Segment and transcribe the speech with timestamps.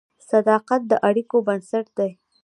[0.29, 2.11] صداقت د اړیکو بنسټ دی.